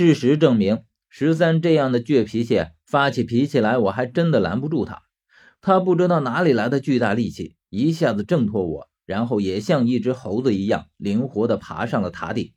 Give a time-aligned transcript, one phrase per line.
[0.00, 5.02] 事实证明，十三这样的倔脾气，发起脾气来，我还真的拦不住他。
[5.60, 12.54] 他不知道哪里来的巨大力气，一下子挣脱我，然后也像一只猴子一样灵活地爬上了塔顶。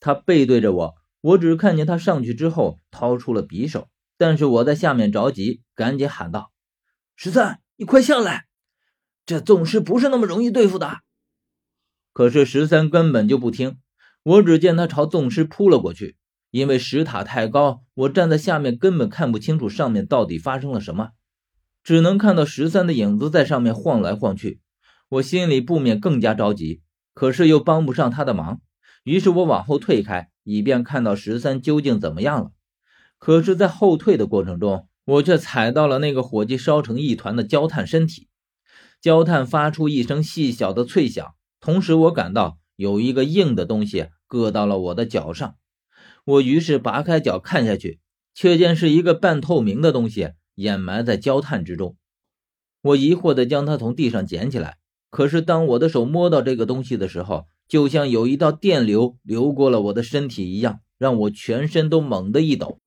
[0.00, 3.88] 他背对着我，我只看见他上去之后掏出了匕首，
[4.18, 6.52] 但是我在下面着急，赶紧喊道
[7.16, 8.44] ：“十三，你快下来！
[9.24, 10.98] 这宗师不是那么容易对付的。”
[12.12, 13.78] 可是十三根本就不听，
[14.22, 16.18] 我只见他朝宗师扑了过去。
[16.54, 21.08] 因为石塔太高，我站在下面根本看不清楚上面到底发生了什么，
[21.82, 24.60] 只能看到十三的影子在上面晃来晃去。
[25.08, 26.80] 我心里不免更加着急，
[27.12, 28.60] 可是又帮不上他的忙，
[29.02, 32.52] 于是我往后退开，以便看到十三究竟怎么样了。
[33.18, 38.28] 可是，在后退的过程中，我却踩到了那个火计烧成一团的焦炭身体，
[39.00, 45.56] 焦炭发出一声细小的脆响，同时我感到有一个硬的东西硌到了我的脚上。
[46.24, 48.00] 我于是拔开脚看下去，
[48.34, 51.96] 却见是一个半透明的东西掩埋在焦炭之中。
[52.82, 54.78] 我疑惑地将它从地上捡起来，
[55.10, 62.80] 可是当我的手摸到这个东西的时候，就像有一道电流流过了我的身体一样，让我全身都猛地一抖。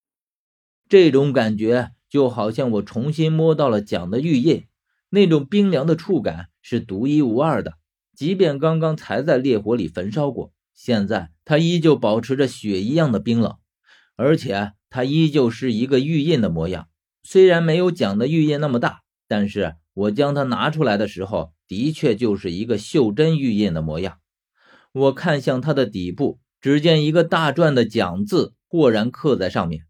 [0.90, 4.66] 这种感觉就好像我重新摸到了蒋的玉印，
[5.10, 7.74] 那种冰凉的触感是独一无二的，
[8.16, 10.54] 即便刚刚才在烈火里焚烧过。
[10.78, 13.58] 现在他依旧保持着雪一样的冰冷，
[14.16, 16.88] 而且他依旧是一个玉印的模样。
[17.24, 24.20] 虽然没有蒋的玉印那么大，但是我将它拿出来的时候，的确就是一个袖珍玉印的模样。
[24.92, 29.86] 我看向它的底部，只见一个大篆的“蒋”字豁然刻在上面。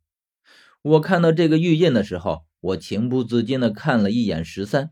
[0.81, 4.91] 我看到这个玉印的时候，我情不自禁地看了一眼十三，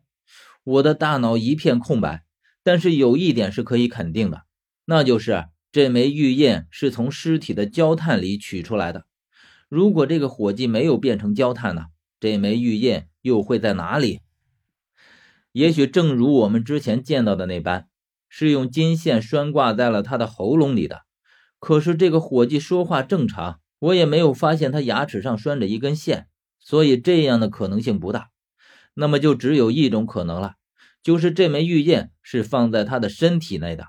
[0.66, 2.26] 我的大脑一片空白。
[2.64, 4.44] 但是有一点是可以肯定的，
[4.84, 5.46] 那就是。
[5.76, 9.06] 这枚玉印是从尸体的焦炭里取出来的。
[9.68, 11.88] 如果这个火计没有变成焦炭呢？
[12.18, 14.22] 这枚玉印又会在哪里？
[15.52, 17.90] 也许正如我们之前见到的那般，
[18.30, 21.02] 是用金线拴挂在了他的喉咙里的。
[21.60, 28.30] 可是这个伙计说话正常，我也没有发现他牙齿上拴着一根线，所以这样的可能性不大。
[28.94, 30.54] 那么就只有一种可能了，
[31.04, 33.88] 就是这枚玉印是放在他的身体内的。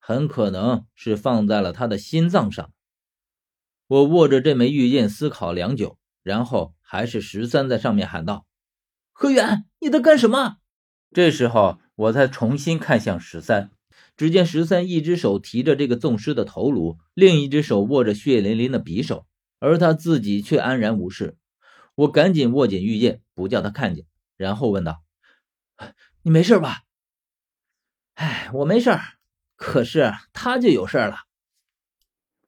[0.00, 2.72] 很可能是放在了他的心脏上。
[3.86, 8.46] 我握着这枚玉印思考良久，然后还是十三在上面喊道
[9.12, 10.56] ：“何远，你在干什么？”
[11.12, 13.70] 这时候我才重新看向十三，
[14.16, 19.26] 只见十三一只手提着这个纵尸的头颅，另一只手握着血淋淋的匕首，
[19.58, 21.36] 而他自己却安然无事。
[21.96, 24.06] 我赶紧握紧玉印，不叫他看见，
[24.36, 25.02] 然后问道
[26.22, 26.82] ：“你没事吧
[28.14, 28.90] ？”“哎，我没事。”
[29.60, 31.18] 可是他就有事了。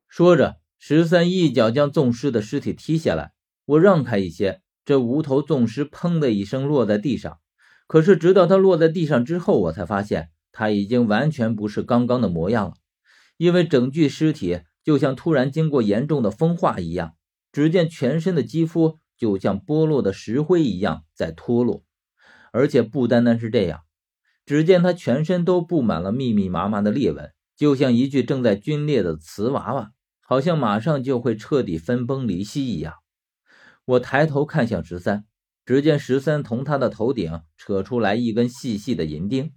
[0.08, 3.32] 说着，十三一脚将纵尸的尸体踢下来，
[3.66, 7.38] 我让开一些，这无头纵尸砰的一声落在地上。
[7.86, 12.74] 可是直到他落在地上之后，我才发现他已经完全不是刚刚的模样了，
[13.36, 17.14] 因为整具尸体就像突然经过严重的风化一样，
[17.52, 21.84] 只见全身的肌肤就像剥落的石灰一样在脱落，
[22.52, 23.82] 而且不单单是这样。
[24.44, 32.94] 只见他全身都布满了密密麻麻的裂纹，就像一具正在皲裂的瓷娃娃，好像马上就会彻底分崩离析一样。
[33.84, 35.24] 我抬头看向十三，
[35.64, 39.52] 只见十三从他的头顶扯出来一根细细的银钉，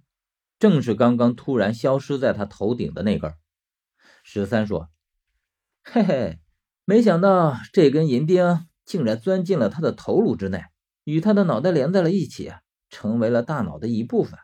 [0.58, 3.34] 正是刚刚突然消失在他头顶的那根。
[4.22, 4.88] 十三说
[5.84, 6.38] ：“嘿嘿，
[6.84, 10.64] 没想到这根银钉竟然钻进了他的头颅之内，
[11.04, 12.52] 与他的脑袋连在了一起，
[12.88, 14.38] 成为了大脑的一部分。”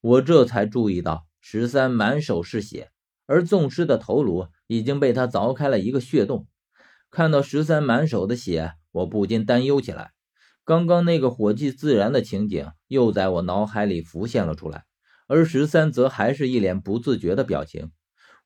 [0.00, 2.90] 我这才注意到，十三满手是血，
[3.26, 6.46] 而纵尸的头颅已经被他凿开了一个血洞。
[7.10, 10.12] 看到十三满手的血，我不禁担忧起来。
[10.64, 14.84] 刚刚那个火气自燃的情景又在我脑海里浮现了出来，
[15.26, 17.90] 而十三则还是一脸不自觉的表情。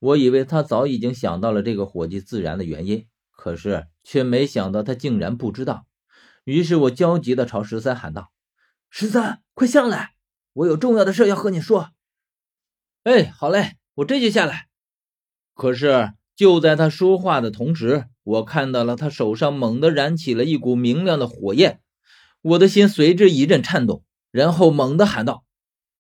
[0.01, 5.87] 我以为他早已经想到了这个火气自燃的原因，可是却没想到他竟然不知道。
[6.45, 8.33] 于是我焦急地朝十三喊道
[8.91, 10.14] ：“十三，快下来！”
[10.55, 11.91] 我有重要的事要和你说。
[13.03, 14.69] 哎，好嘞，我这就下来。
[15.53, 21.81] 可是就在他说话的同时，我看到了他手上猛地燃起了一股明亮的火焰，
[22.41, 25.45] 我的心随之一阵颤动，然后猛地喊道：“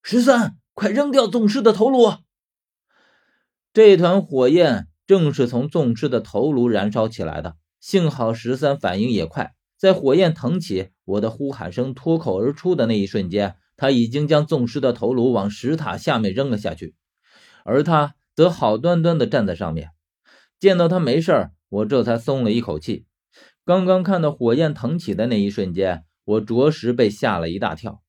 [0.02, 2.14] 十三，快扔掉宗师的头颅！”
[3.74, 7.56] 这团火焰正是从宗师的头颅燃烧起来的。
[7.80, 13.56] 幸好十三反应也快，在火焰腾起，我的呼喊声脱口而出的那一瞬间。
[13.76, 16.94] 他已经将纵尸的头颅往石塔下面扔了下去，
[17.64, 19.90] 而他则好端端地站在上面。
[20.60, 23.06] 见到他没事我这才松了一口气。
[23.64, 28.02] 刚刚看到火焰腾起的那一瞬间，我着实被吓了一大跳，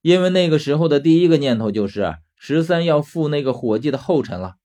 [0.00, 4.56] 因为那个时候的第一个念头就是十三要负那个伙计的后尘了。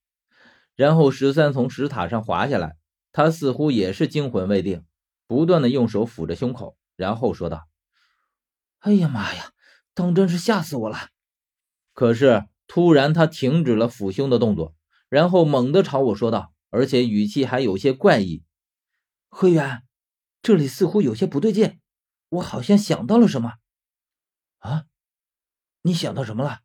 [0.75, 2.75] 然后十三从石塔上滑下来，
[3.11, 4.83] 他似乎也是惊魂未定，
[5.27, 7.67] 不断的用手抚着胸口，然后说道
[8.79, 9.51] ：“哎呀妈呀，
[9.93, 11.09] 当真是吓死我了！”
[11.93, 14.75] 可是突然他停止了抚胸的动作，
[15.09, 18.43] 然后猛地朝我说道，而且语气还有些怪异
[19.29, 19.83] ：“何源，
[20.41, 21.79] 这里似乎有些不对劲，
[22.29, 23.53] 我好像想到了什么。”
[24.59, 24.85] 啊，
[25.81, 26.61] 你想到什么了？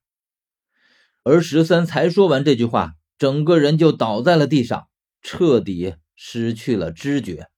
[1.24, 2.94] 而十三才说完这句话。
[3.18, 4.88] 整个人就倒在了地上，
[5.20, 7.50] 彻底失去了知觉。